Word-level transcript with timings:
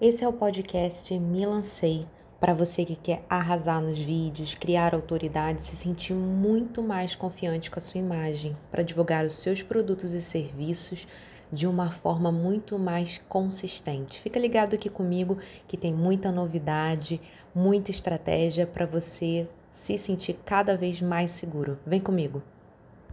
Esse 0.00 0.24
é 0.24 0.28
o 0.28 0.32
podcast 0.32 1.16
Me 1.20 1.46
Lancei 1.46 2.04
para 2.40 2.52
você 2.52 2.84
que 2.84 2.96
quer 2.96 3.24
arrasar 3.30 3.80
nos 3.80 4.00
vídeos, 4.00 4.56
criar 4.56 4.92
autoridade, 4.92 5.62
se 5.62 5.76
sentir 5.76 6.14
muito 6.14 6.82
mais 6.82 7.14
confiante 7.14 7.70
com 7.70 7.78
a 7.78 7.80
sua 7.80 8.00
imagem, 8.00 8.56
para 8.72 8.82
divulgar 8.82 9.24
os 9.24 9.36
seus 9.36 9.62
produtos 9.62 10.12
e 10.12 10.20
serviços 10.20 11.06
de 11.52 11.68
uma 11.68 11.92
forma 11.92 12.32
muito 12.32 12.76
mais 12.76 13.18
consistente. 13.28 14.20
Fica 14.20 14.38
ligado 14.38 14.74
aqui 14.74 14.90
comigo 14.90 15.38
que 15.68 15.76
tem 15.76 15.94
muita 15.94 16.32
novidade, 16.32 17.20
muita 17.54 17.92
estratégia 17.92 18.66
para 18.66 18.86
você 18.86 19.48
se 19.70 19.96
sentir 19.96 20.34
cada 20.44 20.76
vez 20.76 21.00
mais 21.00 21.30
seguro. 21.30 21.78
Vem 21.86 22.00
comigo. 22.00 22.42